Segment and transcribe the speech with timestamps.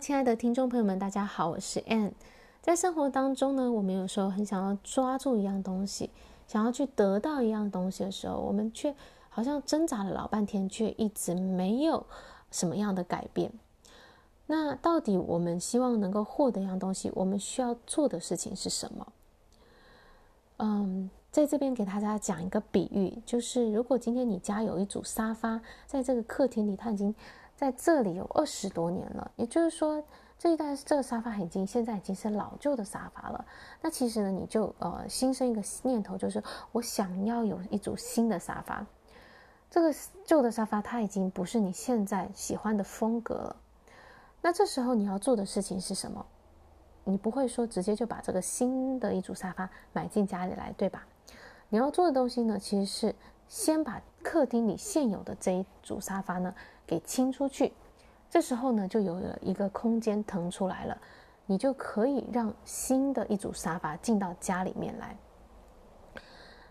[0.00, 2.12] 亲爱的听众朋友们，大家好，我是 Anne。
[2.62, 6.08] 在生活当中呢，我们有时候很想要抓住一样东西，
[6.48, 8.94] 想要去得到一样东西的时候，我们却
[9.28, 12.06] 好像挣扎了老半天，却一直没有
[12.50, 13.52] 什么样的改变。
[14.46, 19.06] 那到底我们希望能够获得一样东西，我们需要做的事情是什么？
[20.56, 27.14] 嗯，在这边给大家讲一个比喻，就是如果今天你家有一组沙发，在这个客厅里，它已经
[27.60, 30.02] 在这里有二十多年了，也就是说，
[30.38, 33.44] 这一代这个沙发已经现在已经是老旧的沙发了。
[33.82, 36.42] 那其实呢，你就呃心生一个念头，就是
[36.72, 38.86] 我想要有一组新的沙发。
[39.70, 43.56] 这个旧的沙发它已经不是你现在喜欢的风格了。
[44.40, 46.24] 那这时候你要做的事情是什么？
[47.04, 51.06] 你不会说直接就把这个新的一组沙发买进家里来，对吧？
[51.68, 53.14] 你要做的东西呢，其实是
[53.50, 56.54] 先把客厅里现有的这一组沙发呢。
[56.86, 57.72] 给清出去，
[58.28, 61.00] 这时候呢，就有了一个空间腾出来了，
[61.46, 65.16] 你就可以让新的一组沙发进到家里面来。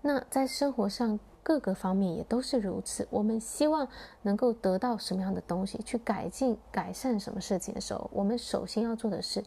[0.00, 3.08] 那在生活上各个方面也都是如此。
[3.10, 3.88] 我们希望
[4.22, 9.42] 能够得到什么样的东西，去改进、改善什么事情的时候，我们首先要做的是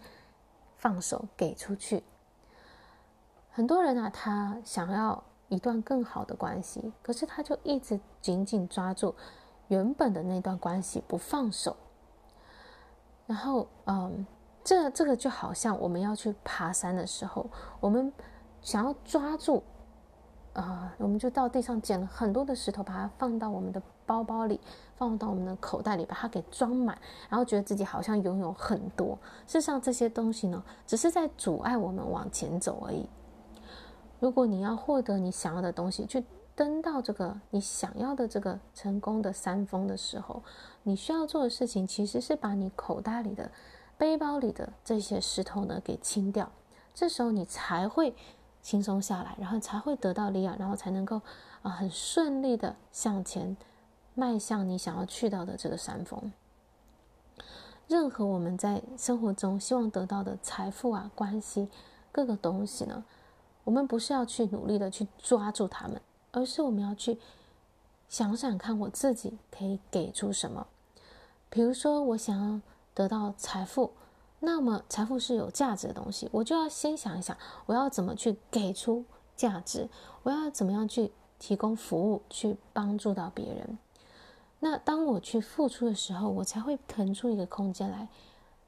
[0.75, 2.03] 放手给出去。
[3.52, 9.14] 很多人啊，他想要一段更好的关系，可是他就一直紧紧抓住。
[9.70, 11.76] 原本的那段关系不放手，
[13.26, 14.26] 然后，嗯，
[14.64, 17.45] 这这个就好像我们要去爬山的时候，
[17.81, 18.14] 我们
[18.62, 19.62] 想要抓住，
[20.54, 24.58] 啊、呃，我们就到地上捡了很多的石头，把它放到我们的包包里，
[24.95, 29.20] 放到我们的口袋里，把它给装满，然后觉得自己好像拥有很多。
[29.45, 33.06] 事实上，这些东西呢，只是在阻碍我们往前走而已。
[34.20, 36.23] 如果你要获得你想要的东西，去。
[36.58, 40.42] 登到这个你想要的这个成功的山峰的时候，
[40.82, 43.52] 你需要做的事情其实是把你口袋里的、
[43.95, 46.52] 背包里的这些石头呢给清掉。
[46.95, 48.16] 这时候你才会
[48.64, 51.22] 轻松下来，然后才会得到力量，然后才能够
[51.61, 53.56] 啊很顺利的向前
[54.16, 56.33] 迈向你想要去到的这个山峰。
[57.88, 61.70] 任何我们在生活中希望得到的财富啊、关系、
[62.11, 63.06] 各个东西呢，
[63.67, 66.00] 我们不是要去努力的去抓住他们。
[66.32, 67.17] 而是我们要去
[68.08, 70.67] 想想看，我自己可以给出什么。
[71.50, 72.61] 比如说，我想要
[72.94, 73.92] 得到财富，
[74.42, 77.36] 那么财富是有价值的东西，我就要先想一想，
[77.66, 79.04] 我要怎么去给出
[79.36, 79.89] 价值，
[80.22, 83.80] 我要怎么样去提供服务，去帮助到别人。
[84.60, 88.10] 那当我去付出的时候，我才会腾出一个空间来，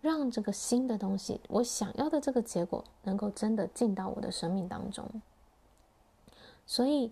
[0.02, 5.06] 让这个新的东西，我想要的这个结果，能够真的进到我的生命当中。
[6.66, 7.12] 所以。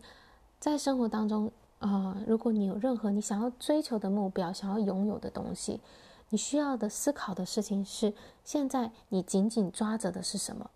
[0.60, 5.80] 在生活当中，啊、呃，如果你有任何你想要追求的目标，想要拥有的东西，
[6.30, 8.12] 你需要的思考的事情是：
[8.44, 10.72] 现在你紧紧抓着的是什么？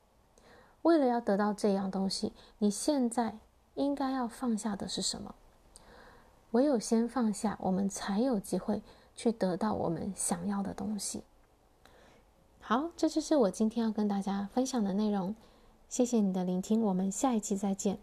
[0.83, 3.39] 为了要得到这样东西，你现在
[3.73, 5.33] 应该要放下的是什么？
[6.51, 8.83] 唯有先放下，我们才有机会
[9.15, 11.23] 去得到我们想要的东西。
[12.61, 15.35] 好，这就是我今天要跟大家分享的内容。
[15.89, 17.99] 谢谢你的聆听，我们下一期再见。